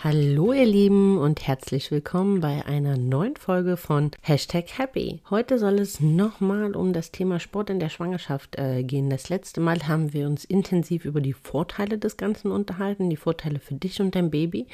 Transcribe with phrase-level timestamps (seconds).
[0.00, 5.18] Hallo ihr Lieben und herzlich willkommen bei einer neuen Folge von Hashtag Happy.
[5.28, 9.10] Heute soll es nochmal um das Thema Sport in der Schwangerschaft äh, gehen.
[9.10, 13.58] Das letzte Mal haben wir uns intensiv über die Vorteile des Ganzen unterhalten, die Vorteile
[13.58, 14.68] für dich und dein Baby.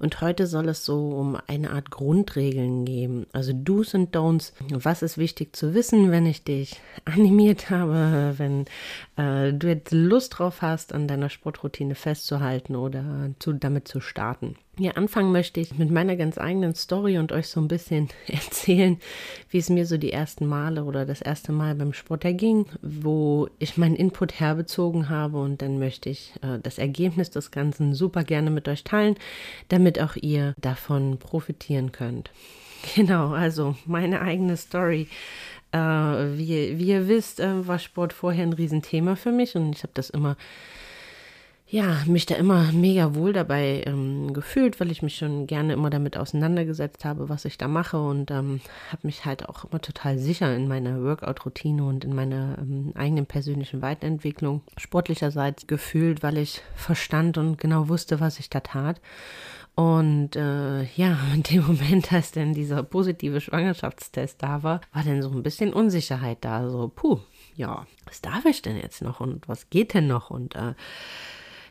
[0.00, 3.26] Und heute soll es so um eine Art Grundregeln geben.
[3.32, 4.52] Also Do's und Don'ts.
[4.68, 8.64] Was ist wichtig zu wissen, wenn ich dich animiert habe, wenn
[9.16, 14.56] äh, du jetzt Lust drauf hast, an deiner Sportroutine festzuhalten oder zu, damit zu starten.
[14.78, 18.98] Ja, anfangen möchte ich mit meiner ganz eigenen Story und euch so ein bisschen erzählen,
[19.48, 23.48] wie es mir so die ersten Male oder das erste Mal beim Sport erging, wo
[23.58, 28.22] ich meinen Input herbezogen habe und dann möchte ich äh, das Ergebnis des Ganzen super
[28.22, 29.16] gerne mit euch teilen,
[29.68, 32.30] damit auch ihr davon profitieren könnt.
[32.94, 35.08] Genau, also meine eigene Story.
[35.76, 39.82] Äh, wie, wie ihr wisst, äh, war Sport vorher ein Riesenthema für mich und ich
[39.82, 40.36] habe das immer
[41.68, 45.90] ja, mich da immer mega wohl dabei ähm, gefühlt, weil ich mich schon gerne immer
[45.90, 48.60] damit auseinandergesetzt habe, was ich da mache und ähm,
[48.92, 53.26] habe mich halt auch immer total sicher in meiner Workout-Routine und in meiner ähm, eigenen
[53.26, 59.00] persönlichen Weiterentwicklung sportlicherseits gefühlt, weil ich verstand und genau wusste, was ich da tat.
[59.74, 65.20] Und äh, ja, in dem Moment, als dann dieser positive Schwangerschaftstest da war, war dann
[65.20, 66.70] so ein bisschen Unsicherheit da.
[66.70, 67.18] So, puh,
[67.56, 70.30] ja, was darf ich denn jetzt noch und was geht denn noch?
[70.30, 70.74] Und äh,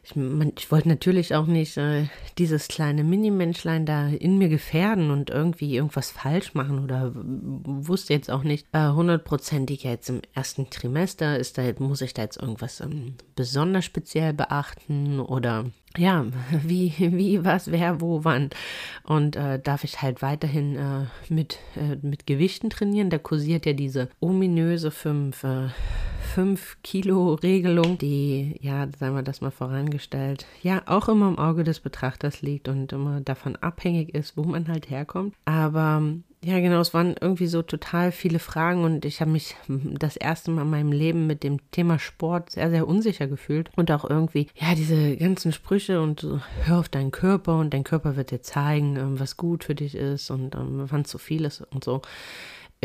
[0.06, 0.16] ich,
[0.58, 2.06] ich wollte natürlich auch nicht äh,
[2.38, 8.30] dieses kleine Mini-Menschlein da in mir gefährden und irgendwie irgendwas falsch machen oder wusste jetzt
[8.30, 12.38] auch nicht äh, hundertprozentig äh, jetzt im ersten Trimester ist da muss ich da jetzt
[12.38, 15.66] irgendwas ähm, besonders speziell beachten oder
[15.98, 16.26] ja,
[16.64, 18.50] wie, wie, was, wer, wo, wann.
[19.04, 23.10] Und äh, darf ich halt weiterhin äh, mit, äh, mit Gewichten trainieren.
[23.10, 25.44] Da kursiert ja diese ominöse 5
[26.26, 31.40] äh, 5 Kilo Regelung, die, ja, sagen wir das mal vorangestellt, ja, auch immer im
[31.40, 35.34] Auge des Betrachters liegt und immer davon abhängig ist, wo man halt herkommt.
[35.46, 36.02] Aber
[36.44, 40.52] ja, genau, es waren irgendwie so total viele Fragen und ich habe mich das erste
[40.52, 44.48] Mal in meinem Leben mit dem Thema Sport sehr, sehr unsicher gefühlt und auch irgendwie,
[44.54, 48.44] ja, diese ganzen Sprüche und so, hör auf deinen Körper und dein Körper wird dir
[48.44, 52.02] zeigen, ähm, was gut für dich ist und ähm, wann zu viel ist und so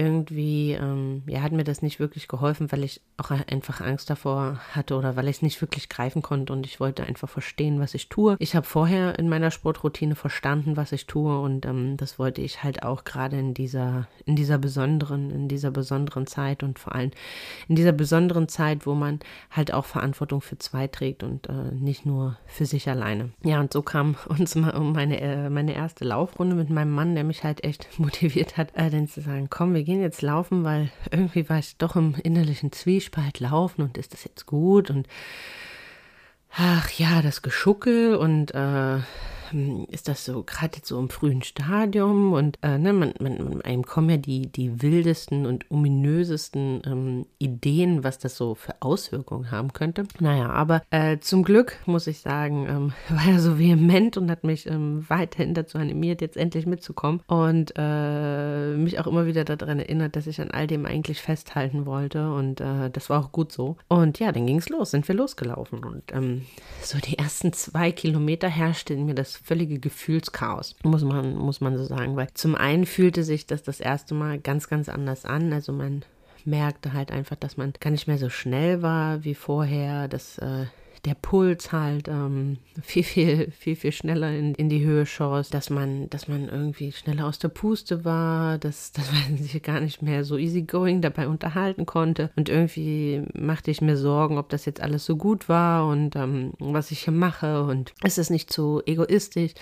[0.00, 4.58] irgendwie, ähm, ja, hat mir das nicht wirklich geholfen, weil ich auch einfach Angst davor
[4.72, 7.92] hatte oder weil ich es nicht wirklich greifen konnte und ich wollte einfach verstehen, was
[7.92, 8.36] ich tue.
[8.38, 12.62] Ich habe vorher in meiner Sportroutine verstanden, was ich tue und ähm, das wollte ich
[12.62, 17.10] halt auch gerade in dieser, in dieser besonderen, in dieser besonderen Zeit und vor allem
[17.68, 22.06] in dieser besonderen Zeit, wo man halt auch Verantwortung für zwei trägt und äh, nicht
[22.06, 23.30] nur für sich alleine.
[23.44, 27.44] Ja, und so kam uns meine, äh, meine erste Laufrunde mit meinem Mann, der mich
[27.44, 31.48] halt echt motiviert hat, äh, dann zu sagen, komm, wir gehen jetzt laufen, weil irgendwie
[31.48, 34.90] war ich doch im innerlichen Zwiespalt laufen und ist das jetzt gut?
[34.90, 35.08] Und
[36.56, 38.98] ach ja, das Geschuckel und äh,
[39.50, 43.60] hm, ist das so gerade jetzt so im frühen Stadium und äh, ne, man, man,
[43.62, 49.50] einem kommen ja die, die wildesten und ominösesten ähm, Ideen, was das so für Auswirkungen
[49.50, 50.04] haben könnte.
[50.20, 54.44] Naja, aber äh, zum Glück muss ich sagen, ähm, war er so vehement und hat
[54.44, 59.80] mich ähm, weiterhin dazu animiert, jetzt endlich mitzukommen und äh, mich auch immer wieder daran
[59.80, 63.52] erinnert, dass ich an all dem eigentlich festhalten wollte und äh, das war auch gut
[63.52, 63.76] so.
[63.88, 66.04] Und ja, dann ging es los, sind wir losgelaufen und
[66.82, 71.76] so die ersten zwei Kilometer herrschte in mir das völlige Gefühlschaos, muss man, muss man
[71.76, 72.16] so sagen.
[72.16, 75.52] Weil zum einen fühlte sich das das erste Mal ganz, ganz anders an.
[75.52, 76.04] Also man
[76.44, 80.66] merkte halt einfach, dass man gar nicht mehr so schnell war wie vorher, dass äh,
[81.04, 85.70] der Puls halt ähm, viel, viel, viel, viel schneller in, in die Höhe schoss, dass
[85.70, 90.02] man, dass man irgendwie schneller aus der Puste war, dass, dass man sich gar nicht
[90.02, 92.30] mehr so easygoing dabei unterhalten konnte.
[92.36, 96.52] Und irgendwie machte ich mir Sorgen, ob das jetzt alles so gut war und ähm,
[96.58, 97.62] was ich hier mache.
[97.62, 99.52] Und ist es nicht so egoistisch,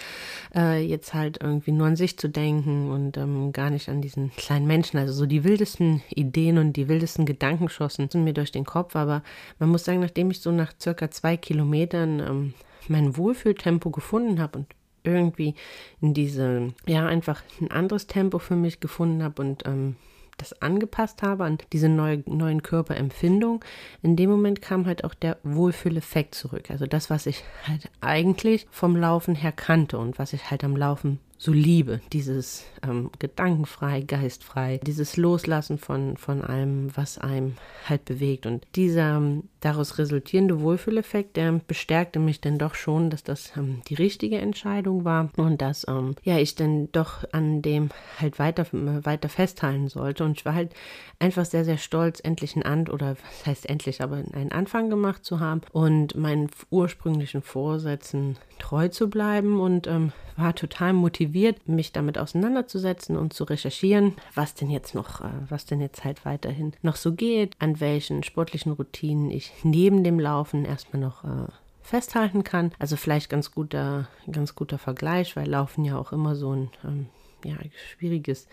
[0.55, 4.33] äh, jetzt halt irgendwie nur an sich zu denken und ähm, gar nicht an diesen
[4.33, 4.99] kleinen Menschen.
[4.99, 8.97] Also so die wildesten Ideen und die wildesten Gedanken schossen mir durch den Kopf.
[8.97, 9.23] Aber
[9.59, 12.55] man muss sagen, nachdem ich so nach circa zwei zwei Kilometern ähm,
[12.89, 14.67] mein Wohlfühltempo gefunden habe und
[15.05, 15.55] irgendwie
[16.01, 19.97] in diese, ja, einfach ein anderes Tempo für mich gefunden habe und ähm,
[20.39, 23.63] das angepasst habe an diese neue, neuen Körperempfindung,
[24.03, 26.71] in dem Moment kam halt auch der Wohlfühleffekt zurück.
[26.71, 30.77] Also das, was ich halt eigentlich vom Laufen her kannte und was ich halt am
[30.77, 37.55] Laufen so liebe, dieses ähm, gedankenfrei, geistfrei, dieses Loslassen von, von allem, was einem
[37.89, 38.45] halt bewegt.
[38.45, 43.83] Und dieser ähm, daraus resultierende Wohlfühleffekt, der bestärkte mich dann doch schon, dass das ähm,
[43.87, 48.67] die richtige Entscheidung war und dass ähm, ja ich dann doch an dem halt weiter,
[48.73, 50.25] weiter festhalten sollte.
[50.25, 50.75] Und ich war halt
[51.21, 55.25] einfach sehr, sehr stolz, endlich ein Ant oder was heißt endlich, aber einen Anfang gemacht
[55.25, 61.28] zu haben und meinen ursprünglichen Vorsätzen treu zu bleiben und ähm, war total motiviert,
[61.67, 66.25] mich damit auseinanderzusetzen und zu recherchieren, was denn jetzt noch, äh, was denn jetzt halt
[66.25, 71.49] weiterhin noch so geht, an welchen sportlichen Routinen ich neben dem Laufen erstmal noch äh,
[71.83, 72.73] festhalten kann.
[72.79, 77.07] Also vielleicht ganz guter, ganz guter Vergleich, weil Laufen ja auch immer so ein ähm,
[77.45, 77.57] ja,
[77.97, 78.49] schwieriges,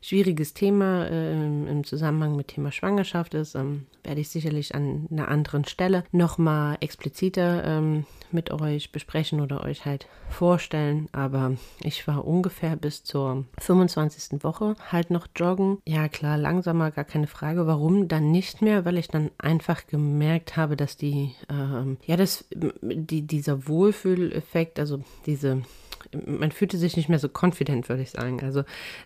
[0.00, 5.28] schwieriges Thema äh, im Zusammenhang mit Thema Schwangerschaft ist, ähm, werde ich sicherlich an einer
[5.28, 11.08] anderen Stelle nochmal expliziter ähm, mit euch besprechen oder euch halt vorstellen.
[11.12, 14.42] Aber ich war ungefähr bis zur 25.
[14.42, 15.78] Woche halt noch joggen.
[15.86, 17.66] Ja, klar, langsamer, gar keine Frage.
[17.66, 18.84] Warum dann nicht mehr?
[18.84, 25.02] Weil ich dann einfach gemerkt habe, dass die, ähm, ja, das, die, dieser Wohlfühleffekt, also
[25.26, 25.62] diese
[26.26, 28.40] man fühlte sich nicht mehr so confident, würde ich sagen.
[28.42, 28.62] Also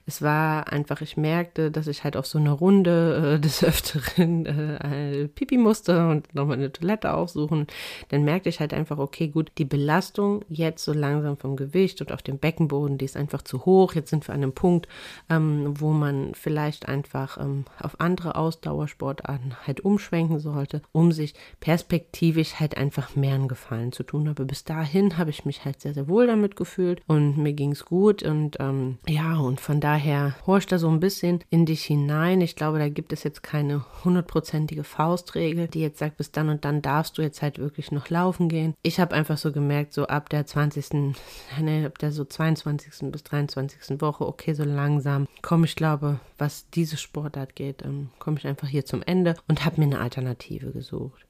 [0.07, 4.47] es war einfach, ich merkte, dass ich halt auf so einer Runde äh, des Öfteren
[4.47, 7.67] äh, Pipi musste und nochmal eine Toilette aufsuchen.
[8.09, 12.13] Dann merkte ich halt einfach, okay, gut, die Belastung jetzt so langsam vom Gewicht und
[12.13, 13.95] auf dem Beckenboden, die ist einfach zu hoch.
[13.95, 14.89] Jetzt sind wir an einem Punkt,
[15.31, 22.61] ähm, wo man vielleicht einfach ähm, auf andere Ausdauersportarten halt umschwenken sollte, um sich perspektivisch
[22.61, 24.29] halt einfach mehr einen Gefallen zu tun.
[24.29, 27.53] Aber bis dahin habe ich mich halt sehr, sehr wohl damit gefühlt gefühlt und mir
[27.53, 31.67] ging es gut und ähm, ja, und von daher horch da so ein bisschen in
[31.67, 32.41] dich hinein.
[32.41, 36.65] Ich glaube, da gibt es jetzt keine hundertprozentige Faustregel, die jetzt sagt, bis dann und
[36.65, 38.75] dann darfst du jetzt halt wirklich noch laufen gehen.
[38.83, 40.93] Ich habe einfach so gemerkt, so ab der 20.,
[41.61, 43.11] ne, ab der so 22.
[43.11, 44.01] bis 23.
[44.01, 48.69] Woche, okay, so langsam komme ich, glaube, was diese Sportart geht, ähm, komme ich einfach
[48.69, 51.25] hier zum Ende und habe mir eine Alternative gesucht.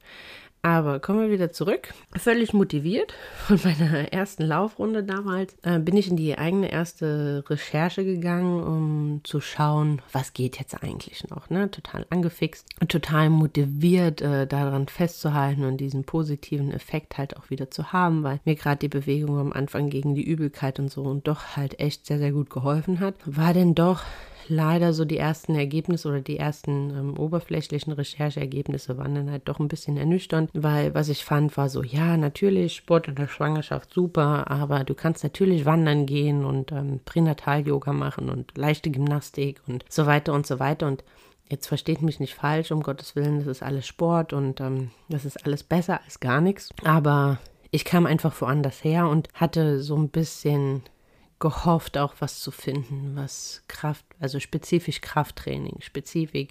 [0.65, 1.93] Aber kommen wir wieder zurück.
[2.17, 3.13] Völlig motiviert
[3.47, 9.21] von meiner ersten Laufrunde damals äh, bin ich in die eigene erste Recherche gegangen, um
[9.25, 11.51] zu schauen, was geht jetzt eigentlich noch.
[11.51, 11.71] Ne?
[11.71, 17.71] Total angefixt und total motiviert, äh, daran festzuhalten und diesen positiven Effekt halt auch wieder
[17.71, 21.29] zu haben, weil mir gerade die Bewegung am Anfang gegen die Übelkeit und so und
[21.29, 23.17] doch halt echt sehr, sehr gut geholfen hat.
[23.27, 24.01] War denn doch
[24.49, 29.61] leider so die ersten Ergebnisse oder die ersten ähm, oberflächlichen Rechercheergebnisse waren dann halt doch
[29.61, 33.93] ein bisschen ernüchternd, weil was ich fand, war so, ja, natürlich, Sport in der Schwangerschaft
[33.93, 39.85] super, aber du kannst natürlich wandern gehen und ähm, Pränatal-Yoga machen und leichte Gymnastik und
[39.89, 41.05] so weiter und so weiter und
[41.51, 45.27] Jetzt versteht mich nicht falsch, um Gottes Willen, das ist alles Sport und ähm, das
[45.27, 46.71] ist alles besser als gar nichts.
[46.85, 47.39] Aber
[47.71, 50.83] ich kam einfach woanders her und hatte so ein bisschen
[51.45, 56.49] gehofft, auch was zu finden, was Kraft, also spezifisch Krafttraining, spezifisch,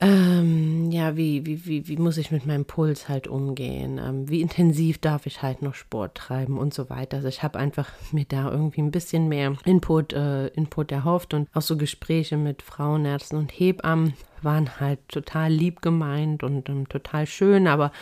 [0.00, 4.40] ähm, ja, wie, wie, wie, wie muss ich mit meinem Puls halt umgehen, ähm, wie
[4.40, 7.18] intensiv darf ich halt noch Sport treiben und so weiter.
[7.18, 11.48] Also ich habe einfach mir da irgendwie ein bisschen mehr Input, äh, Input erhofft und
[11.54, 17.26] auch so Gespräche mit Frauenärzten und Hebammen waren halt total lieb gemeint und ähm, total
[17.26, 17.92] schön, aber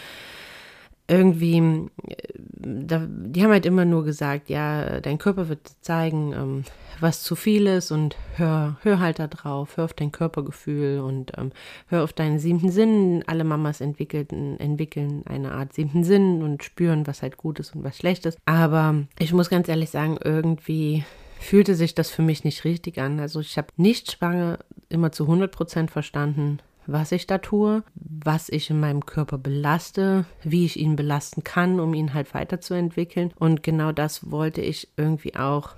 [1.12, 6.64] irgendwie, äh, da, die haben halt immer nur gesagt, ja, dein Körper wird zeigen, ähm,
[7.00, 11.32] was zu viel ist und hör, hör halt da drauf, hör auf dein Körpergefühl und
[11.36, 11.50] ähm,
[11.88, 13.24] hör auf deinen siebten Sinn.
[13.26, 17.84] Alle Mamas entwickeln, entwickeln eine Art siebten Sinn und spüren, was halt gut ist und
[17.84, 18.38] was schlecht ist.
[18.46, 21.04] Aber ich muss ganz ehrlich sagen, irgendwie
[21.40, 23.18] fühlte sich das für mich nicht richtig an.
[23.18, 26.60] Also ich habe nicht schwanger immer zu 100 Prozent verstanden,
[26.92, 31.80] was ich da tue, was ich in meinem Körper belaste, wie ich ihn belasten kann,
[31.80, 33.32] um ihn halt weiterzuentwickeln.
[33.38, 35.74] Und genau das wollte ich irgendwie auch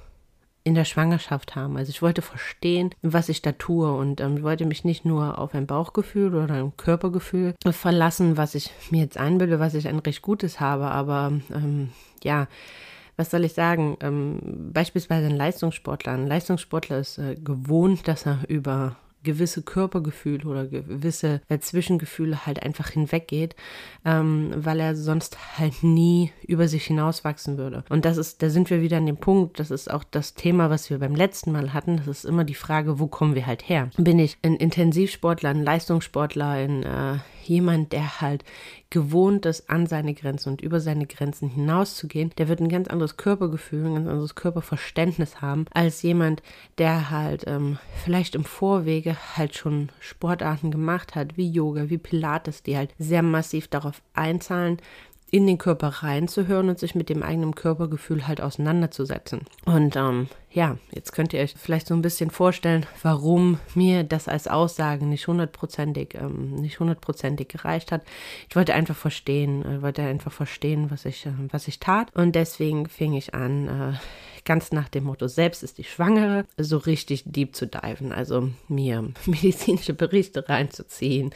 [0.64, 1.76] in der Schwangerschaft haben.
[1.76, 5.54] Also ich wollte verstehen, was ich da tue und ähm, wollte mich nicht nur auf
[5.54, 10.22] ein Bauchgefühl oder ein Körpergefühl verlassen, was ich mir jetzt einbilde, was ich ein recht
[10.22, 11.90] Gutes habe, aber ähm,
[12.22, 12.48] ja,
[13.16, 13.96] was soll ich sagen?
[14.00, 16.12] Ähm, beispielsweise ein Leistungssportler.
[16.12, 22.62] Ein Leistungssportler ist äh, gewohnt, dass er über gewisse Körpergefühle oder gewisse äh, Zwischengefühle halt
[22.62, 23.56] einfach hinweggeht,
[24.04, 27.84] ähm, weil er sonst halt nie über sich hinauswachsen würde.
[27.88, 30.70] Und das ist, da sind wir wieder an dem Punkt, das ist auch das Thema,
[30.70, 33.68] was wir beim letzten Mal hatten, das ist immer die Frage, wo kommen wir halt
[33.68, 33.90] her?
[33.96, 38.44] Bin ich ein Intensivsportler, ein Leistungssportler, ein äh, jemand, der halt
[38.90, 43.16] gewohnt ist, an seine Grenzen und über seine Grenzen hinauszugehen, der wird ein ganz anderes
[43.16, 46.42] Körpergefühl, ein ganz anderes Körperverständnis haben, als jemand,
[46.78, 52.62] der halt ähm, vielleicht im Vorwege halt schon Sportarten gemacht hat, wie Yoga, wie Pilates,
[52.62, 54.78] die halt sehr massiv darauf einzahlen,
[55.34, 59.40] in den Körper reinzuhören und sich mit dem eigenen Körpergefühl halt auseinanderzusetzen.
[59.64, 64.28] Und ähm, ja, jetzt könnt ihr euch vielleicht so ein bisschen vorstellen, warum mir das
[64.28, 68.02] als Aussage nicht hundertprozentig, ähm, nicht hundertprozentig gereicht hat.
[68.48, 72.14] Ich wollte einfach verstehen, äh, wollte einfach verstehen, was ich, äh, was ich tat.
[72.14, 73.92] Und deswegen fing ich an, äh,
[74.44, 79.10] ganz nach dem Motto, selbst ist die Schwangere, so richtig deep zu diven, also mir
[79.26, 81.30] medizinische Berichte reinzuziehen,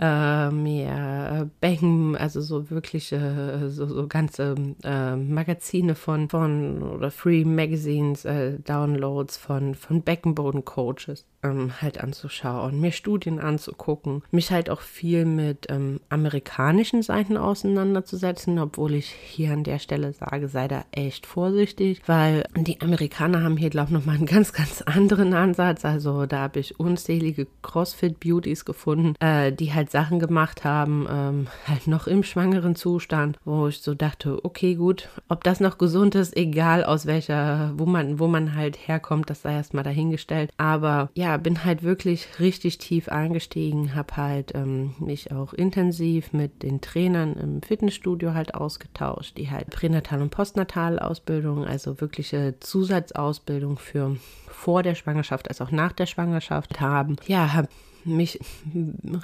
[0.00, 7.44] äh, mir Becken, also so wirkliche, so, so ganze äh, Magazine von, von oder Free
[7.44, 14.80] Magazines, äh, Downloads von, von Beckenboden-Coaches ähm, halt anzuschauen, mir Studien anzugucken, mich halt auch
[14.80, 20.84] viel mit ähm, amerikanischen Seiten auseinanderzusetzen, obwohl ich hier an der Stelle sage, sei da
[20.92, 25.84] echt vorsichtig, weil die Amerikaner haben hier, glaube ich, nochmal einen ganz, ganz anderen Ansatz.
[25.84, 31.86] Also da habe ich unzählige CrossFit-Beauties gefunden, äh, die halt Sachen gemacht haben, ähm, halt
[31.86, 36.36] noch im schwangeren Zustand, wo ich so dachte, okay, gut, ob das noch gesund ist,
[36.36, 40.50] egal aus welcher, wo man, wo man halt herkommt, das sei erstmal dahingestellt.
[40.56, 46.62] Aber ja, bin halt wirklich richtig tief eingestiegen, habe halt ähm, mich auch intensiv mit
[46.62, 54.16] den Trainern im Fitnessstudio halt ausgetauscht, die halt Pränatal- und Postnatal-Ausbildung, also wirkliche Zusatzausbildung für
[54.46, 57.16] vor der Schwangerschaft als auch nach der Schwangerschaft haben.
[57.26, 57.68] Ja, habe
[58.04, 58.40] mich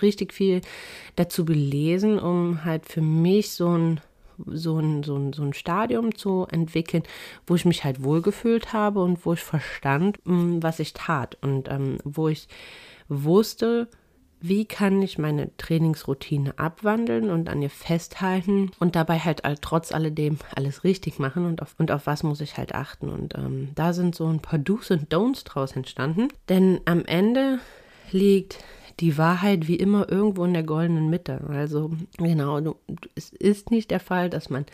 [0.03, 0.61] richtig viel
[1.17, 4.01] dazu belesen, um halt für mich so ein
[4.47, 7.05] so ein, so, ein, so ein Stadium zu entwickeln,
[7.47, 11.69] wo ich mich halt wohlgefühlt habe und wo ich verstand, mm, was ich tat und
[11.71, 12.49] ähm, wo ich
[13.09, 13.87] wusste,
[14.47, 20.37] wie kann ich meine Trainingsroutine abwandeln und an ihr festhalten und dabei halt trotz alledem
[20.55, 23.09] alles richtig machen und auf, und auf was muss ich halt achten.
[23.09, 26.29] Und ähm, da sind so ein paar Do's und Don'ts draus entstanden.
[26.51, 27.59] Denn am Ende
[28.11, 28.63] liegt
[29.01, 31.41] die Wahrheit wie immer irgendwo in der goldenen Mitte.
[31.49, 32.77] Also genau, du,
[33.15, 34.67] es ist nicht der Fall, dass man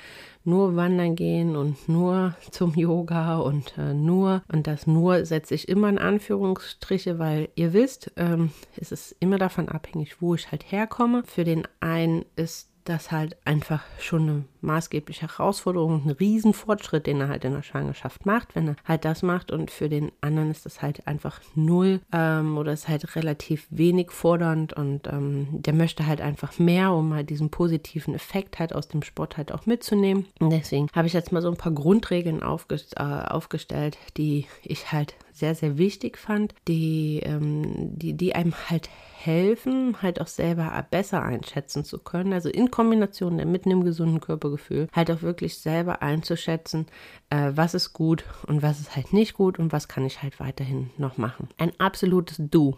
[0.45, 5.69] nur wandern gehen und nur zum Yoga und äh, nur, und das nur setze ich
[5.69, 10.71] immer in Anführungsstriche, weil ihr wisst, ähm, es ist immer davon abhängig, wo ich halt
[10.71, 11.23] herkomme.
[11.25, 17.29] Für den einen ist das halt einfach schon eine maßgebliche Herausforderung, ein Riesenfortschritt, den er
[17.29, 19.51] halt in der Schwangerschaft macht, wenn er halt das macht.
[19.51, 24.11] Und für den anderen ist das halt einfach null ähm, oder ist halt relativ wenig
[24.11, 28.89] fordernd und ähm, der möchte halt einfach mehr, um halt diesen positiven Effekt halt aus
[28.89, 30.27] dem Sport halt auch mitzunehmen.
[30.39, 34.93] Und deswegen habe ich jetzt mal so ein paar Grundregeln aufgest äh, aufgestellt, die ich
[34.93, 38.89] halt sehr, sehr wichtig fand, die, ähm, die, die einem halt
[39.25, 42.33] helfen, halt auch selber besser einschätzen zu können.
[42.33, 46.87] Also in Kombination mit einem gesunden Körpergefühl, halt auch wirklich selber einzuschätzen,
[47.29, 50.41] äh, was ist gut und was ist halt nicht gut und was kann ich halt
[50.41, 51.49] weiterhin noch machen.
[51.59, 52.77] Ein absolutes Du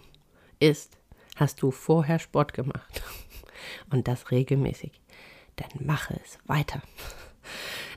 [0.58, 0.98] ist,
[1.36, 3.02] hast du vorher Sport gemacht
[3.90, 5.00] und das regelmäßig,
[5.56, 6.82] dann mache es weiter.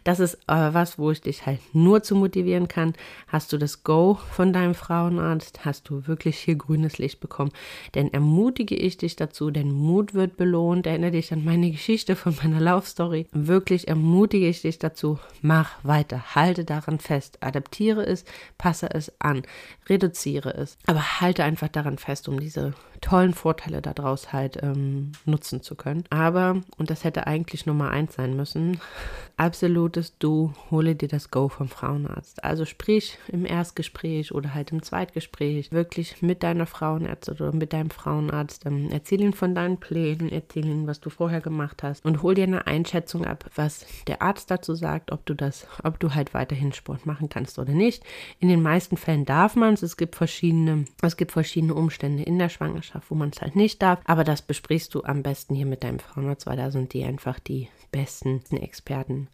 [0.06, 2.94] Das ist äh, was, wo ich dich halt nur zu motivieren kann.
[3.28, 5.66] Hast du das Go von deinem Frauenarzt?
[5.66, 7.52] Hast du wirklich hier grünes Licht bekommen?
[7.96, 10.86] Denn ermutige ich dich dazu, denn Mut wird belohnt.
[10.86, 13.26] Erinnere dich an meine Geschichte von meiner Laufstory.
[13.32, 15.18] Wirklich ermutige ich dich dazu.
[15.42, 16.36] Mach weiter.
[16.36, 17.40] Halte daran fest.
[17.42, 18.26] Adaptiere es,
[18.60, 19.42] passe es an,
[19.90, 20.78] reduziere es.
[20.86, 26.06] Aber halte einfach daran fest, um diese tollen Vorteile daraus halt ähm, nutzen zu können.
[26.10, 28.80] Aber, und das hätte eigentlich Nummer eins sein müssen,
[29.38, 32.44] absolutes Du, hole dir das Go vom Frauenarzt.
[32.44, 37.92] Also sprich im Erstgespräch oder halt im Zweitgespräch wirklich mit deiner Frauenärztin oder mit deinem
[37.92, 38.66] Frauenarzt.
[38.66, 42.34] Ähm, erzähl ihnen von deinen Plänen, erzähl ihnen, was du vorher gemacht hast und hol
[42.34, 46.34] dir eine Einschätzung ab, was der Arzt dazu sagt, ob du das, ob du halt
[46.34, 48.04] weiterhin Sport machen kannst oder nicht.
[48.40, 49.84] In den meisten Fällen darf man es.
[49.84, 53.82] Es gibt verschiedene, es gibt verschiedene Umstände in der Schwangerschaft, wo man es halt nicht
[53.82, 54.00] darf.
[54.06, 57.40] Aber das besprichst du am besten hier mit deinem Frauenarzt, weil da sind die einfach
[57.40, 59.30] die besten Experten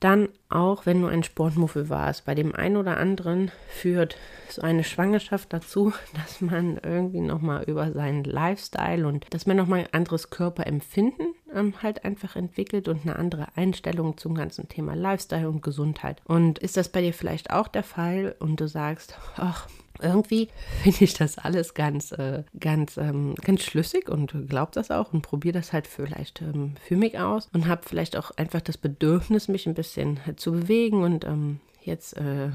[0.00, 4.16] dann auch, wenn du ein Sportmuffel warst, bei dem einen oder anderen führt
[4.48, 9.80] so eine Schwangerschaft dazu, dass man irgendwie nochmal über seinen Lifestyle und dass man nochmal
[9.80, 15.48] ein anderes Körperempfinden ähm, halt einfach entwickelt und eine andere Einstellung zum ganzen Thema Lifestyle
[15.48, 16.20] und Gesundheit.
[16.24, 19.68] Und ist das bei dir vielleicht auch der Fall und du sagst, ach,
[20.00, 20.48] irgendwie
[20.82, 25.22] finde ich das alles ganz, äh, ganz, ähm, ganz schlüssig und glaube das auch und
[25.22, 29.48] probiere das halt vielleicht ähm, für mich aus und habe vielleicht auch einfach das Bedürfnis,
[29.48, 32.50] mich ein bisschen halt zu bewegen und ähm, jetzt äh,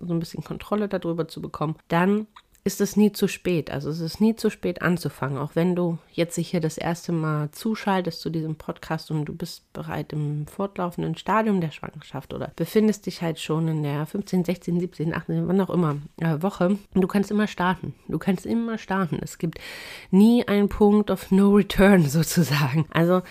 [0.00, 2.26] so ein bisschen Kontrolle darüber zu bekommen, dann
[2.64, 3.70] ist es nie zu spät.
[3.70, 5.38] Also es ist nie zu spät anzufangen.
[5.38, 9.72] Auch wenn du jetzt hier das erste Mal zuschaltest zu diesem Podcast und du bist
[9.72, 14.80] bereit im fortlaufenden Stadium der Schwangerschaft oder befindest dich halt schon in der 15, 16,
[14.80, 16.78] 17, 18, wann auch immer äh, Woche.
[16.94, 17.94] Du kannst immer starten.
[18.08, 19.18] Du kannst immer starten.
[19.22, 19.58] Es gibt
[20.10, 22.86] nie einen Punkt of no return sozusagen.
[22.90, 23.22] Also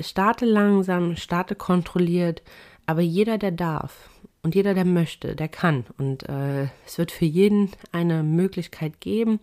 [0.00, 2.42] starte langsam, starte kontrolliert,
[2.86, 4.08] aber jeder, der darf
[4.42, 5.84] und jeder, der möchte, der kann.
[5.98, 9.40] Und äh, es wird für jeden eine Möglichkeit geben,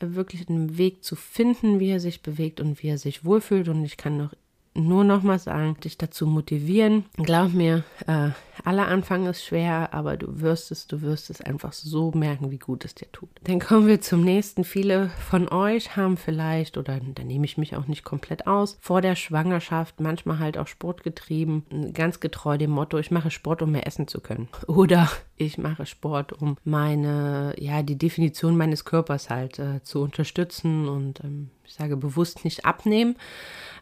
[0.00, 3.68] wirklich einen Weg zu finden, wie er sich bewegt und wie er sich wohlfühlt.
[3.68, 4.32] Und ich kann noch
[4.74, 7.04] nur noch mal sagen, dich dazu motivieren.
[7.16, 8.30] Glaub mir, äh,
[8.64, 12.58] aller Anfang ist schwer, aber du wirst es, du wirst es einfach so merken, wie
[12.58, 13.30] gut es dir tut.
[13.42, 14.64] Dann kommen wir zum nächsten.
[14.64, 19.00] Viele von euch haben vielleicht, oder da nehme ich mich auch nicht komplett aus, vor
[19.00, 23.72] der Schwangerschaft manchmal halt auch Sport getrieben, ganz getreu dem Motto, ich mache Sport, um
[23.72, 24.48] mehr essen zu können.
[24.66, 30.88] Oder ich mache Sport, um meine, ja, die Definition meines Körpers halt äh, zu unterstützen
[30.88, 33.16] und ähm, ich sage bewusst nicht abnehmen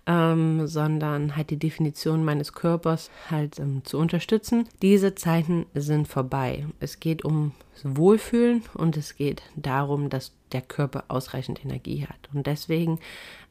[0.08, 4.66] ähm, sondern halt die Definition meines Körpers halt ähm, zu unterstützen.
[4.80, 6.66] Diese Zeiten sind vorbei.
[6.80, 7.52] Es geht um
[7.84, 12.30] Wohlfühlen und es geht darum, dass der Körper ausreichend Energie hat.
[12.32, 12.98] Und deswegen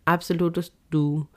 [0.04, 1.28] absolutes Du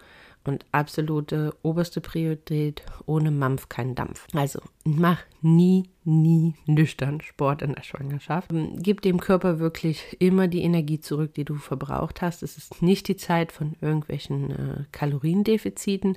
[0.45, 4.27] und absolute oberste Priorität ohne Mampf kein Dampf.
[4.33, 4.61] Also
[4.99, 8.53] mach nie, nie nüchtern Sport in der Schwangerschaft.
[8.53, 12.43] Ähm, gib dem Körper wirklich immer die Energie zurück, die du verbraucht hast.
[12.43, 16.17] Es ist nicht die Zeit von irgendwelchen äh, Kaloriendefiziten.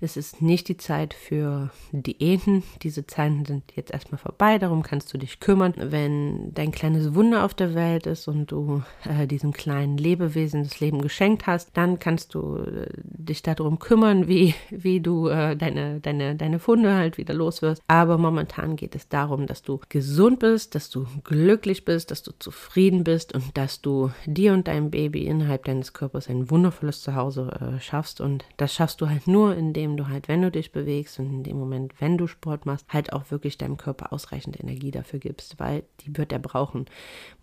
[0.00, 2.62] Es ist nicht die Zeit für Diäten.
[2.82, 4.58] Diese Zeiten sind jetzt erstmal vorbei.
[4.58, 5.74] Darum kannst du dich kümmern.
[5.76, 10.80] Wenn dein kleines Wunder auf der Welt ist und du äh, diesem kleinen Lebewesen das
[10.80, 16.00] Leben geschenkt hast, dann kannst du äh, dich darum kümmern, wie, wie du äh, deine,
[16.00, 17.82] deine, deine Funde halt wieder los wirst.
[18.10, 22.32] Aber momentan geht es darum, dass du gesund bist, dass du glücklich bist, dass du
[22.36, 27.52] zufrieden bist und dass du dir und deinem Baby innerhalb deines Körpers ein wundervolles Zuhause
[27.60, 28.20] äh, schaffst.
[28.20, 31.42] Und das schaffst du halt nur, indem du halt, wenn du dich bewegst und in
[31.44, 35.60] dem Moment, wenn du Sport machst, halt auch wirklich deinem Körper ausreichend Energie dafür gibst,
[35.60, 36.86] weil die wird er brauchen.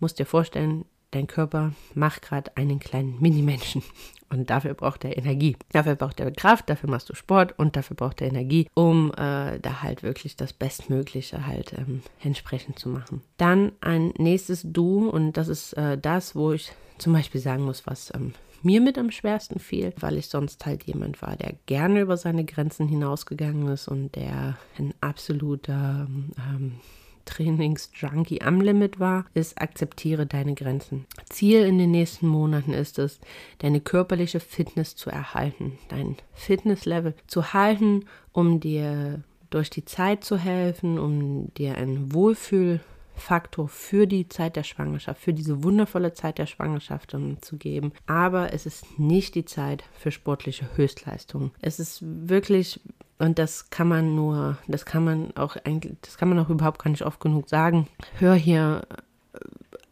[0.00, 3.82] Musst dir vorstellen, dein Körper macht gerade einen kleinen Mini-Menschen.
[4.30, 5.56] Und dafür braucht er Energie.
[5.72, 9.58] Dafür braucht er Kraft, dafür machst du Sport und dafür braucht er Energie, um äh,
[9.58, 13.22] da halt wirklich das Bestmögliche halt ähm, entsprechend zu machen.
[13.38, 17.86] Dann ein nächstes Du und das ist äh, das, wo ich zum Beispiel sagen muss,
[17.86, 22.00] was ähm, mir mit am schwersten fiel, weil ich sonst halt jemand war, der gerne
[22.00, 26.80] über seine Grenzen hinausgegangen ist und der ein absoluter ähm,
[27.28, 31.06] Trainingsjunkie am Limit war, ist, akzeptiere deine Grenzen.
[31.28, 33.20] Ziel in den nächsten Monaten ist es,
[33.58, 40.38] deine körperliche Fitness zu erhalten, dein Fitnesslevel zu halten, um dir durch die Zeit zu
[40.38, 42.80] helfen, um dir ein Wohlfühl
[43.18, 47.92] Faktor für die Zeit der Schwangerschaft, für diese wundervolle Zeit der Schwangerschaft zu geben.
[48.06, 51.50] Aber es ist nicht die Zeit für sportliche Höchstleistungen.
[51.60, 52.80] Es ist wirklich,
[53.18, 56.82] und das kann man nur, das kann man auch eigentlich, das kann man auch überhaupt
[56.82, 57.88] gar nicht oft genug sagen.
[58.18, 58.86] Hör hier
[59.32, 59.38] äh,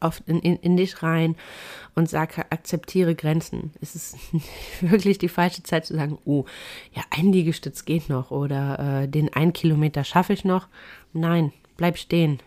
[0.00, 1.36] auf, in, in, in, dich rein
[1.94, 3.72] und sage, akzeptiere Grenzen.
[3.80, 4.16] Es ist
[4.80, 6.44] wirklich die falsche Zeit zu sagen, oh,
[6.92, 10.68] ja, ein Liegestütz geht noch oder äh, den ein Kilometer schaffe ich noch.
[11.12, 12.40] Nein, bleib stehen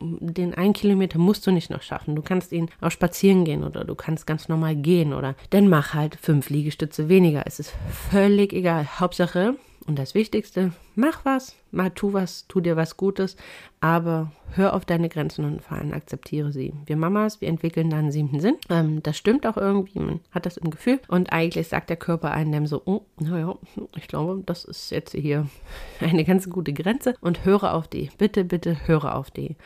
[0.00, 2.16] den einen Kilometer musst du nicht noch schaffen.
[2.16, 5.94] Du kannst ihn auch spazieren gehen oder du kannst ganz normal gehen oder dann mach
[5.94, 7.42] halt fünf Liegestütze weniger.
[7.46, 7.74] Es ist
[8.10, 8.86] völlig egal.
[8.98, 13.36] Hauptsache, und das Wichtigste, mach was, mal tu was, tu dir was Gutes,
[13.80, 16.72] aber hör auf deine Grenzen und vor allem akzeptiere sie.
[16.86, 18.56] Wir Mamas, wir entwickeln da einen siebten Sinn.
[18.68, 21.00] Ähm, das stimmt auch irgendwie, man hat das im Gefühl.
[21.08, 23.56] Und eigentlich sagt der Körper einem so, oh, naja,
[23.96, 25.48] ich glaube, das ist jetzt hier
[26.00, 28.10] eine ganz gute Grenze und höre auf die.
[28.18, 29.56] Bitte, bitte, höre auf die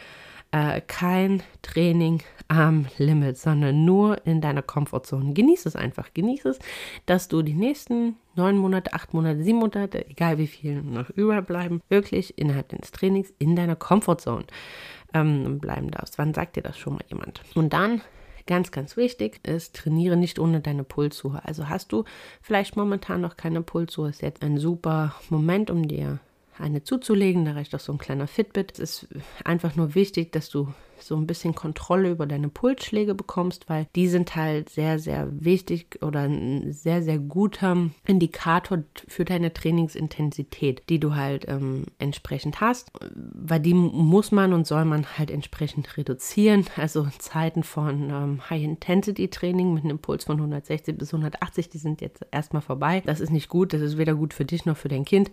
[0.54, 5.34] äh, kein Training am Limit, sondern nur in deiner Komfortzone.
[5.34, 6.14] Genieß es einfach.
[6.14, 6.60] Genieß es,
[7.06, 11.82] dass du die nächsten neun Monate, acht Monate, sieben Monate, egal wie viel noch überbleiben,
[11.88, 14.44] wirklich innerhalb deines Trainings in deiner Komfortzone
[15.12, 16.18] ähm, bleiben darfst.
[16.18, 17.42] Wann sagt dir das schon mal jemand?
[17.54, 18.00] Und dann
[18.46, 21.40] Ganz, ganz wichtig ist, trainiere nicht ohne deine Pulsuhr.
[21.46, 22.04] Also hast du
[22.42, 26.20] vielleicht momentan noch keine Pulsuhr, ist jetzt ein super Moment, um dir
[26.58, 27.44] eine zuzulegen.
[27.44, 28.78] Da reicht auch so ein kleiner Fitbit.
[28.78, 29.08] Es ist
[29.44, 30.72] einfach nur wichtig, dass du
[31.06, 35.98] so ein bisschen Kontrolle über deine Pulsschläge bekommst, weil die sind halt sehr, sehr wichtig
[36.02, 42.90] oder ein sehr, sehr guter Indikator für deine Trainingsintensität, die du halt ähm, entsprechend hast,
[43.14, 46.66] weil die muss man und soll man halt entsprechend reduzieren.
[46.84, 52.26] Also Zeiten von ähm, High-Intensity-Training mit einem Puls von 160 bis 180, die sind jetzt
[52.30, 53.02] erstmal vorbei.
[53.06, 55.30] Das ist nicht gut, das ist weder gut für dich noch für dein Kind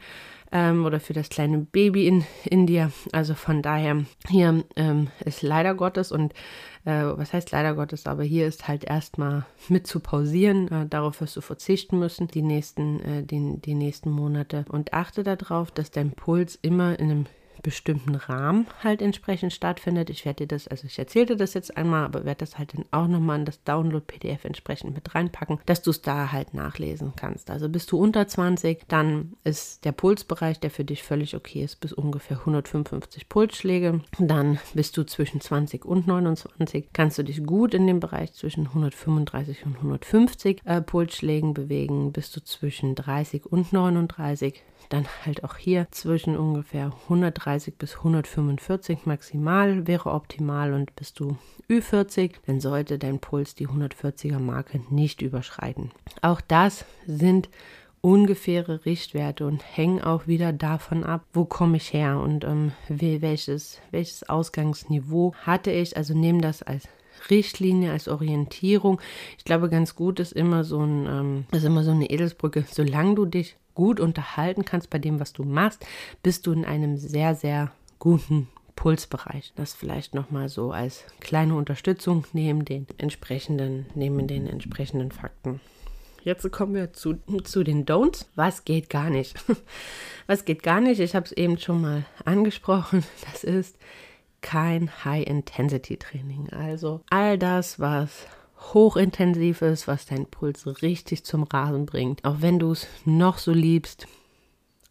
[0.51, 2.91] ähm, oder für das kleine Baby in, in dir.
[3.11, 6.33] Also von daher, hier ähm, ist leider Gottes und
[6.85, 10.67] äh, was heißt leider Gottes, aber hier ist halt erstmal mit zu pausieren.
[10.69, 14.65] Äh, darauf wirst du verzichten müssen, die nächsten, äh, die, die nächsten Monate.
[14.69, 17.25] Und achte darauf, dass dein Puls immer in einem
[17.63, 20.09] bestimmten Rahmen halt entsprechend stattfindet.
[20.09, 22.73] Ich werde dir das, also ich erzähle dir das jetzt einmal, aber werde das halt
[22.73, 27.13] dann auch nochmal in das Download-PDF entsprechend mit reinpacken, dass du es da halt nachlesen
[27.15, 27.49] kannst.
[27.49, 31.79] Also bist du unter 20, dann ist der Pulsbereich, der für dich völlig okay ist,
[31.79, 34.01] bis ungefähr 155 Pulsschläge.
[34.19, 38.67] Dann bist du zwischen 20 und 29, kannst du dich gut in dem Bereich zwischen
[38.67, 42.11] 135 und 150 äh, Pulsschlägen bewegen.
[42.11, 49.05] Bist du zwischen 30 und 39, dann halt auch hier zwischen ungefähr 130 bis 145
[49.05, 51.37] maximal wäre optimal und bist du
[51.69, 55.91] Ü40, dann sollte dein Puls die 140er Marke nicht überschreiten.
[56.21, 57.49] Auch das sind
[58.01, 63.79] ungefähre Richtwerte und hängen auch wieder davon ab, wo komme ich her und ähm, welches,
[63.91, 65.95] welches Ausgangsniveau hatte ich.
[65.95, 66.87] Also nehme das als
[67.29, 68.99] Richtlinie, als Orientierung.
[69.37, 72.65] Ich glaube, ganz gut ist immer so ein, ähm, ist immer so eine Edelsbrücke.
[72.69, 75.85] Solange du dich gut unterhalten kannst bei dem, was du machst,
[76.23, 79.53] bist du in einem sehr, sehr guten Pulsbereich.
[79.55, 85.61] Das vielleicht nochmal so als kleine Unterstützung neben den entsprechenden, neben den entsprechenden Fakten.
[86.23, 88.25] Jetzt kommen wir zu, zu den Don'ts.
[88.35, 89.35] Was geht gar nicht?
[90.27, 90.99] Was geht gar nicht?
[90.99, 93.03] Ich habe es eben schon mal angesprochen.
[93.31, 93.77] Das ist
[94.41, 96.49] kein High-Intensity-Training.
[96.49, 98.25] Also all das, was
[98.73, 102.23] hochintensiv ist, was deinen Puls richtig zum Rasen bringt.
[102.25, 104.07] Auch wenn du es noch so liebst,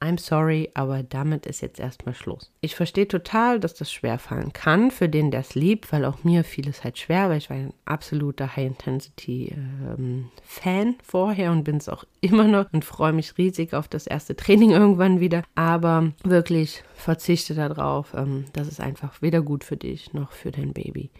[0.03, 2.51] I'm sorry, aber damit ist jetzt erstmal Schluss.
[2.63, 6.25] Ich verstehe total, dass das schwer fallen kann für den, der es liebt, weil auch
[6.25, 11.77] mir fiel es halt schwer, weil ich war ein absoluter High-Intensity-Fan ähm, vorher und bin
[11.77, 15.43] es auch immer noch und freue mich riesig auf das erste Training irgendwann wieder.
[15.55, 18.15] Aber wirklich verzichte darauf.
[18.15, 21.11] Ähm, das ist einfach weder gut für dich noch für dein Baby.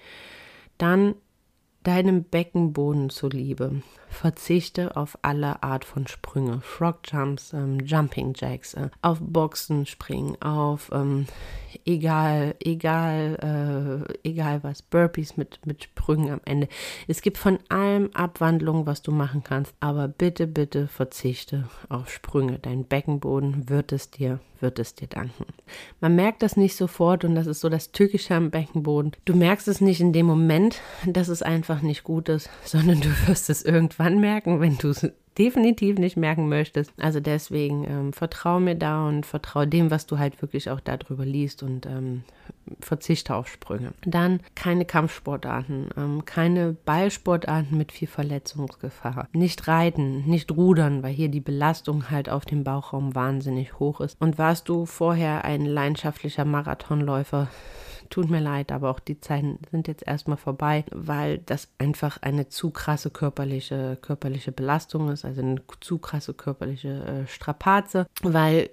[0.79, 1.17] Dann
[1.83, 8.91] deinem Beckenboden zuliebe, verzichte auf alle Art von Sprünge, Frog Jumps, ähm, Jumping Jacks, äh,
[9.03, 11.27] auf Boxen springen, auf ähm,
[11.85, 16.69] egal, egal, äh, egal was, Burpees mit, mit Sprüngen am Ende.
[17.09, 22.59] Es gibt von allem Abwandlungen, was du machen kannst, aber bitte, bitte verzichte auf Sprünge.
[22.59, 25.47] Dein Beckenboden wird es dir, wird es dir danken.
[26.01, 29.13] Man merkt das nicht sofort und das ist so das Tückische am Beckenboden.
[29.25, 33.09] Du merkst es nicht in dem Moment, dass es einfach nicht gut ist, sondern du
[33.27, 36.93] wirst es irgendwann merken, wenn du es definitiv nicht merken möchtest.
[36.99, 41.25] Also deswegen ähm, vertrau mir da und vertrau dem, was du halt wirklich auch darüber
[41.25, 42.25] liest und ähm,
[42.81, 43.93] verzichte auf Sprünge.
[44.05, 49.29] Dann keine Kampfsportarten, ähm, keine Ballsportarten mit viel Verletzungsgefahr.
[49.33, 54.21] Nicht reiten, nicht rudern, weil hier die Belastung halt auf dem Bauchraum wahnsinnig hoch ist.
[54.21, 57.49] Und warst du vorher ein leidenschaftlicher Marathonläufer,
[58.11, 62.49] tut mir leid, aber auch die Zeiten sind jetzt erstmal vorbei, weil das einfach eine
[62.49, 66.89] zu krasse körperliche, körperliche Belastung ist, also eine zu krasse körperliche
[67.25, 68.69] äh, Strapaze, weil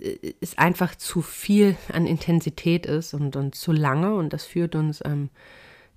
[0.00, 4.74] äh, es einfach zu viel an Intensität ist und, und zu lange und das führt
[4.74, 5.28] uns ähm,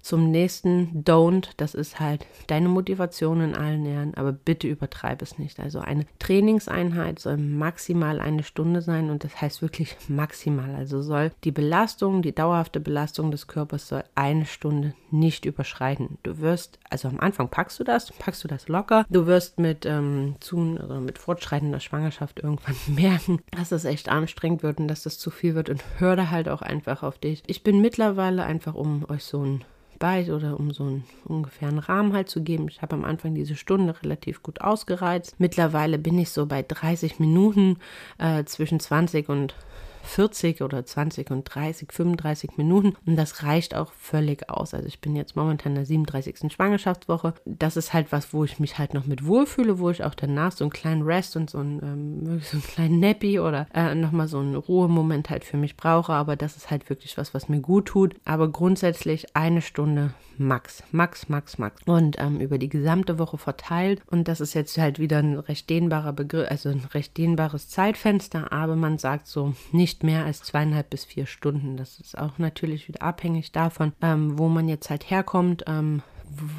[0.02, 5.38] zum nächsten Don't, das ist halt deine Motivation in allen Ehren, aber bitte übertreibe es
[5.38, 5.60] nicht.
[5.60, 10.76] Also eine Trainingseinheit soll maximal eine Stunde sein und das heißt wirklich maximal.
[10.76, 16.18] Also soll die Belastung, die dauerhafte Belastung des Körpers soll eine Stunde nicht überschreiten.
[16.24, 19.06] Du wirst, also am Anfang packst du das, packst du das locker.
[19.10, 24.64] Du wirst mit ähm, zu, also mit fortschreitender Schwangerschaft irgendwann merken, dass es echt anstrengend
[24.64, 27.44] wird und dass das zu viel wird und hör da halt auch einfach auf dich.
[27.48, 29.64] Ich bin mittlerweile einfach, um euch so ein
[30.02, 32.68] bei oder um so einen ungefähren Rahmen halt zu geben.
[32.68, 35.36] Ich habe am Anfang diese Stunde relativ gut ausgereizt.
[35.38, 37.78] Mittlerweile bin ich so bei 30 Minuten
[38.18, 39.56] äh, zwischen 20 und
[40.04, 44.74] 40 oder 20 und 30, 35 Minuten und das reicht auch völlig aus.
[44.74, 46.52] Also ich bin jetzt momentan in der 37.
[46.52, 47.34] Schwangerschaftswoche.
[47.46, 50.52] Das ist halt was, wo ich mich halt noch mit wohlfühle, wo ich auch danach
[50.52, 54.28] so einen kleinen Rest und so einen, ähm, so einen kleinen Nappy oder äh, nochmal
[54.28, 56.14] so einen Ruhemoment halt für mich brauche.
[56.14, 58.16] Aber das ist halt wirklich was, was mir gut tut.
[58.26, 61.82] Aber grundsätzlich eine Stunde max, max, max, max.
[61.86, 64.02] Und ähm, über die gesamte Woche verteilt.
[64.08, 68.52] Und das ist jetzt halt wieder ein recht dehnbarer Begriff, also ein recht dehnbares Zeitfenster.
[68.52, 71.76] Aber man sagt so nicht nicht mehr als zweieinhalb bis vier Stunden.
[71.76, 76.02] Das ist auch natürlich wieder abhängig davon, ähm, wo man jetzt halt herkommt, ähm,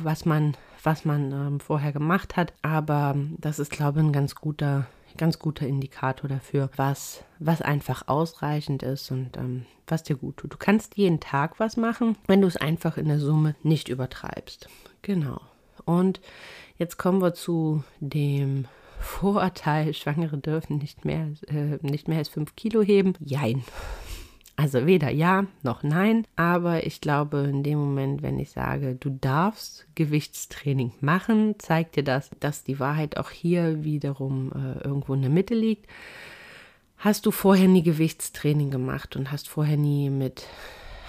[0.03, 2.53] was man, was man ähm, vorher gemacht hat.
[2.61, 8.07] Aber das ist, glaube ich, ein ganz guter, ganz guter Indikator dafür, was, was einfach
[8.07, 10.53] ausreichend ist und ähm, was dir gut tut.
[10.53, 14.69] Du kannst jeden Tag was machen, wenn du es einfach in der Summe nicht übertreibst.
[15.01, 15.41] Genau.
[15.87, 16.21] Und
[16.77, 18.67] jetzt kommen wir zu dem
[19.03, 23.15] Vorurteil, Schwangere dürfen nicht mehr, äh, nicht mehr als fünf Kilo heben.
[23.21, 23.63] Jein.
[24.55, 29.11] Also weder ja noch nein, aber ich glaube, in dem Moment, wenn ich sage, du
[29.11, 35.23] darfst Gewichtstraining machen, zeigt dir das, dass die Wahrheit auch hier wiederum äh, irgendwo in
[35.23, 35.87] der Mitte liegt.
[36.99, 40.47] Hast du vorher nie Gewichtstraining gemacht und hast vorher nie mit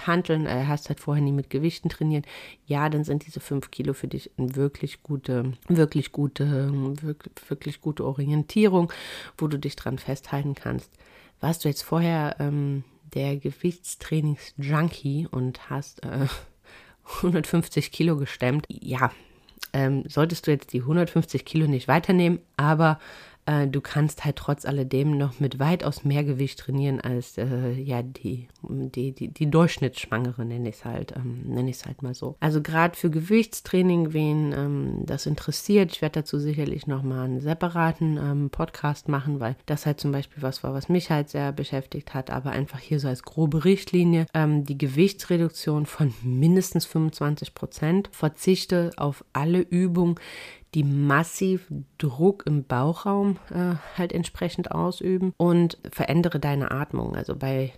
[0.06, 2.26] Handeln, äh, hast halt vorher nie mit Gewichten trainiert,
[2.66, 7.80] ja, dann sind diese fünf Kilo für dich eine wirklich gute, wirklich gute, wirklich, wirklich
[7.80, 8.92] gute Orientierung,
[9.38, 10.90] wo du dich dran festhalten kannst.
[11.40, 16.26] Warst du jetzt vorher ähm, der Gewichtstrainings-Junkie und hast äh,
[17.16, 19.10] 150 Kilo gestemmt, ja,
[19.72, 22.98] ähm, solltest du jetzt die 150 Kilo nicht weiternehmen, aber
[23.46, 28.02] äh, du kannst halt trotz alledem noch mit weitaus mehr Gewicht trainieren als äh, ja
[28.02, 32.14] die, die, die, die Durchschnittsschwangere, nenne ich es halt, ähm, nenne ich es halt mal
[32.14, 32.36] so.
[32.40, 38.16] Also gerade für Gewichtstraining, wen ähm, das interessiert, ich werde dazu sicherlich nochmal einen separaten
[38.16, 42.14] ähm, Podcast machen, weil das halt zum Beispiel was war, was mich halt sehr beschäftigt
[42.14, 48.08] hat, aber einfach hier so als grobe Richtlinie, ähm, die Gewichtsreduktion von mindestens 25 Prozent,
[48.12, 50.16] verzichte auf alle Übungen,
[50.74, 57.16] die massiv Druck im Bauchraum äh, halt entsprechend ausüben und verändere deine Atmung.
[57.16, 57.72] Also bei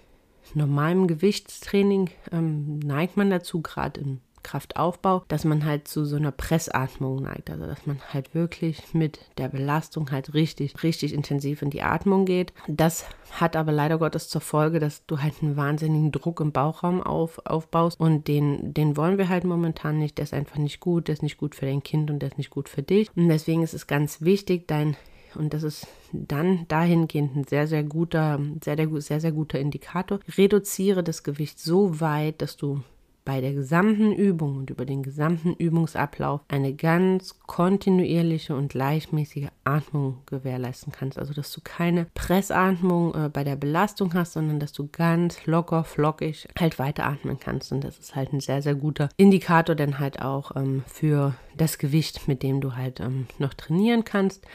[0.55, 6.31] normalem Gewichtstraining ähm, neigt man dazu, gerade im Kraftaufbau, dass man halt zu so einer
[6.31, 7.51] Pressatmung neigt.
[7.51, 12.25] Also dass man halt wirklich mit der Belastung halt richtig, richtig intensiv in die Atmung
[12.25, 12.53] geht.
[12.69, 17.03] Das hat aber leider Gottes zur Folge, dass du halt einen wahnsinnigen Druck im Bauchraum
[17.03, 20.19] auf, aufbaust und den, den wollen wir halt momentan nicht.
[20.19, 22.39] Der ist einfach nicht gut, der ist nicht gut für dein Kind und der ist
[22.39, 23.11] nicht gut für dich.
[23.17, 24.97] Und deswegen ist es ganz wichtig, dein
[25.35, 30.19] und das ist dann dahingehend ein sehr, sehr guter, sehr, sehr, sehr guter Indikator.
[30.39, 32.83] Reduziere das Gewicht so weit, dass du
[33.27, 40.23] bei der gesamten Übung und über den gesamten Übungsablauf eine ganz kontinuierliche und gleichmäßige Atmung
[40.27, 41.19] gewährleisten kannst.
[41.19, 45.85] Also, dass du keine Pressatmung äh, bei der Belastung hast, sondern dass du ganz locker,
[45.85, 47.73] flockig halt weiteratmen kannst.
[47.73, 51.79] Und das ist halt ein sehr, sehr guter Indikator, denn halt auch ähm, für das
[51.79, 54.47] Gewicht, mit dem du halt ähm, noch trainieren kannst.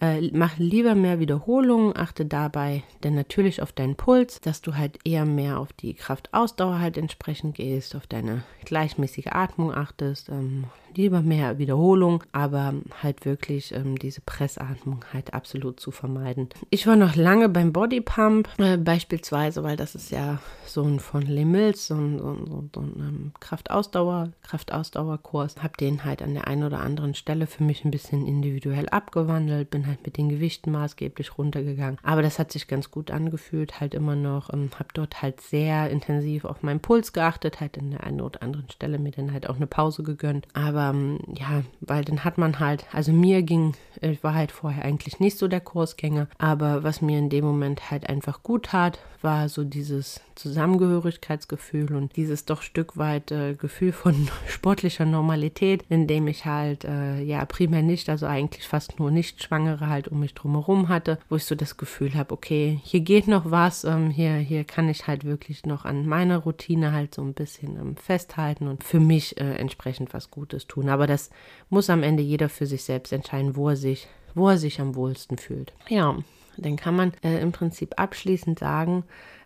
[0.00, 4.98] Äh, mach lieber mehr Wiederholungen, achte dabei denn natürlich auf deinen Puls, dass du halt
[5.04, 11.22] eher mehr auf die Kraftausdauer halt entsprechend gehst, auf deine gleichmäßige Atmung achtest, ähm, lieber
[11.22, 16.48] mehr Wiederholung, aber halt wirklich ähm, diese Pressatmung halt absolut zu vermeiden.
[16.70, 21.22] Ich war noch lange beim Bodypump äh, beispielsweise, weil das ist ja so ein von
[21.22, 25.56] Les Mills, so ein, so so so ein ähm, Kraftausdauer, Kraftausdauerkurs.
[25.62, 29.70] Hab den halt an der einen oder anderen Stelle für mich ein bisschen individuell abgewandelt,
[29.70, 31.98] bin halt mit den Gewichten maßgeblich runtergegangen.
[32.02, 34.52] Aber das hat sich ganz gut angefühlt, halt immer noch.
[34.52, 38.42] Ähm, hab dort halt sehr intensiv auf meinen Puls geachtet, halt an der einen oder
[38.42, 40.46] anderen Stelle mir dann halt auch eine Pause gegönnt.
[40.52, 44.52] Aber aber ähm, ja, weil dann hat man halt, also mir ging, ich war halt
[44.52, 48.66] vorher eigentlich nicht so der Kursgänger, aber was mir in dem Moment halt einfach gut
[48.66, 55.84] tat, war so dieses Zusammengehörigkeitsgefühl und dieses doch Stück weit äh, Gefühl von sportlicher Normalität,
[55.90, 60.08] in dem ich halt äh, ja primär nicht, also eigentlich fast nur nicht Schwangere halt
[60.08, 63.84] um mich drumherum hatte, wo ich so das Gefühl habe, okay, hier geht noch was,
[63.84, 67.76] ähm, hier, hier kann ich halt wirklich noch an meiner Routine halt so ein bisschen
[67.76, 70.88] ähm, festhalten und für mich äh, entsprechend was Gutes tun.
[70.88, 71.30] Aber das
[71.68, 74.94] muss am Ende jeder für sich selbst entscheiden, wo er sich, wo er sich am
[74.94, 75.72] wohlsten fühlt.
[75.88, 76.16] Ja,
[76.56, 79.04] dann kann man äh, im Prinzip abschließend sagen,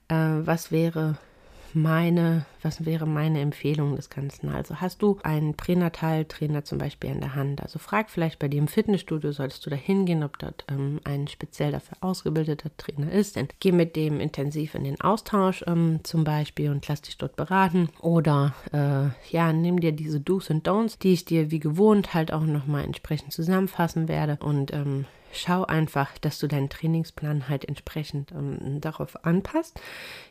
[0.09, 1.19] äh, was wäre
[1.75, 4.49] meine, was wäre meine Empfehlung des Ganzen?
[4.49, 7.63] Also hast du einen Pränataltrainer zum Beispiel in der Hand?
[7.63, 11.29] Also frag vielleicht bei dir im Fitnessstudio, solltest du da hingehen, ob dort ähm, ein
[11.29, 13.37] speziell dafür ausgebildeter Trainer ist.
[13.37, 17.37] Dann geh mit dem intensiv in den Austausch ähm, zum Beispiel und lass dich dort
[17.37, 17.89] beraten.
[18.01, 22.33] Oder äh, ja, nimm dir diese Do's und Don'ts, die ich dir wie gewohnt halt
[22.33, 28.33] auch nochmal entsprechend zusammenfassen werde und ähm, schau einfach, dass du deinen Trainingsplan halt entsprechend
[28.33, 29.81] ähm, darauf anpasst.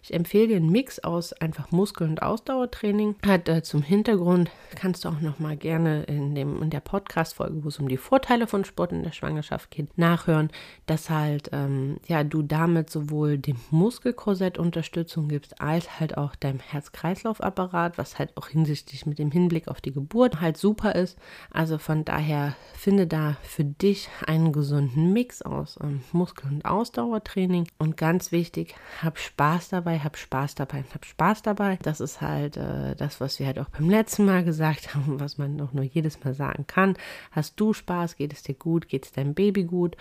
[0.02, 3.16] Ich empfehle dir einen Mix aus einfach Muskel- und Ausdauertraining.
[3.26, 7.64] Hat äh, zum Hintergrund, kannst du auch noch mal gerne in, dem, in der Podcast-Folge,
[7.64, 10.50] wo es um die Vorteile von Sport in der Schwangerschaft geht, nachhören,
[10.86, 16.60] dass halt, ähm, ja, du damit sowohl dem Muskelkorsett Unterstützung gibst, als halt auch deinem
[16.60, 21.18] Herz-Kreislauf-Apparat, was halt auch hinsichtlich mit dem Hinblick auf die Geburt halt super ist.
[21.52, 26.66] Also von daher finde da für dich einen gesunden ein Mix aus ähm, Muskel- und
[26.66, 27.68] Ausdauertraining.
[27.78, 31.80] Und ganz wichtig, hab Spaß dabei, hab Spaß dabei, hab Spaß dabei.
[31.82, 35.38] Das ist halt äh, das, was wir halt auch beim letzten Mal gesagt haben, was
[35.38, 36.96] man auch nur jedes Mal sagen kann.
[37.32, 38.16] Hast du Spaß?
[38.16, 38.88] Geht es dir gut?
[38.88, 39.98] Geht es deinem Baby gut?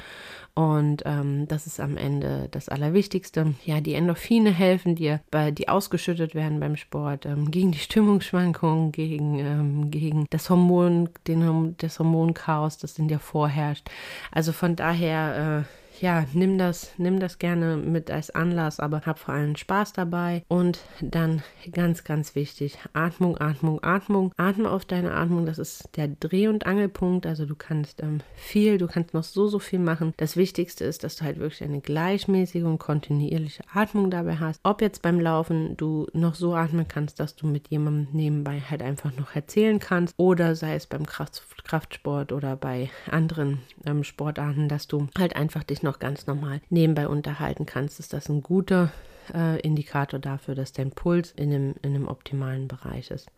[0.55, 3.55] Und ähm, das ist am Ende das Allerwichtigste.
[3.65, 8.93] Ja, die Endorphine helfen dir, bei, die ausgeschüttet werden beim Sport, ähm, gegen die Stimmungsschwankungen,
[8.93, 13.89] gegen, ähm, gegen das Hormon, den, das Hormonchaos, das in dir vorherrscht.
[14.31, 19.21] Also von daher, äh, ja, nimm das, nimm das gerne mit als Anlass, aber hab
[19.21, 20.43] vor allem Spaß dabei.
[20.49, 24.33] Und dann ganz, ganz wichtig, Atmung, Atmung, Atmung.
[24.37, 27.25] Atme auf deine Atmung, das ist der Dreh- und Angelpunkt.
[27.25, 30.13] Also du kannst ähm, viel, du kannst noch so, so viel machen.
[30.17, 34.59] Das Wichtigste ist, dass du halt wirklich eine gleichmäßige und kontinuierliche Atmung dabei hast.
[34.65, 38.83] Ob jetzt beim Laufen du noch so atmen kannst, dass du mit jemandem nebenbei halt
[38.83, 44.69] einfach noch erzählen kannst oder sei es beim Kraft Kraftsport oder bei anderen ähm, Sportarten,
[44.69, 48.93] dass du halt einfach dich noch ganz normal nebenbei unterhalten kannst, ist das ein guter
[49.35, 53.31] äh, Indikator dafür, dass dein Puls in einem, in einem optimalen Bereich ist.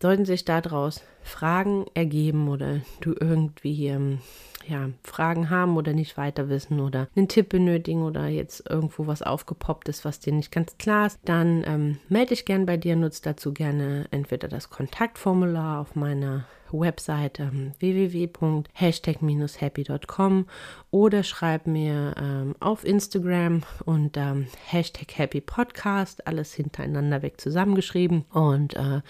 [0.00, 4.20] Sollten sich daraus Fragen ergeben oder du irgendwie ähm,
[4.68, 9.22] ja, Fragen haben oder nicht weiter wissen oder einen Tipp benötigen oder jetzt irgendwo was
[9.22, 12.94] aufgepoppt ist, was dir nicht ganz klar ist, dann ähm, melde dich gern bei dir,
[12.94, 20.46] nutze dazu gerne entweder das Kontaktformular auf meiner Website ähm, www.hashtag-happy.com
[20.90, 28.24] oder schreib mir ähm, auf Instagram unter ähm, Hashtag Happy Podcast, alles hintereinander weg zusammengeschrieben.
[28.30, 29.00] Und äh,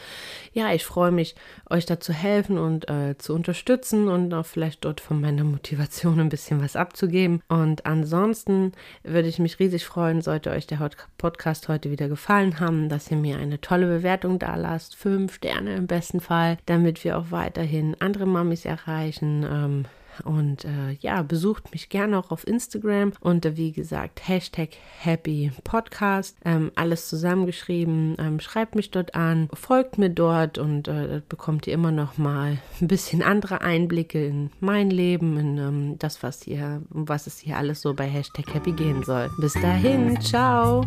[0.52, 1.34] ja, ich freue mich,
[1.70, 6.20] euch da zu helfen und äh, zu unterstützen und auch vielleicht dort von meiner Motivation
[6.20, 7.42] ein bisschen was abzugeben.
[7.48, 12.88] Und ansonsten würde ich mich riesig freuen, sollte euch der Podcast heute wieder gefallen haben,
[12.88, 14.96] dass ihr mir eine tolle Bewertung da lasst.
[14.96, 19.44] Fünf Sterne im besten Fall, damit wir auch weiterhin andere Mamis erreichen.
[19.50, 19.84] Ähm,
[20.24, 26.36] und äh, ja, besucht mich gerne auch auf Instagram unter, wie gesagt, Hashtag Happy Podcast.
[26.44, 28.16] Ähm, alles zusammengeschrieben.
[28.18, 32.58] Ähm, schreibt mich dort an, folgt mir dort und äh, bekommt ihr immer noch mal
[32.80, 37.56] ein bisschen andere Einblicke in mein Leben, in ähm, das, was hier, was es hier
[37.56, 39.30] alles so bei Hashtag Happy gehen soll.
[39.38, 40.84] Bis dahin, ciao!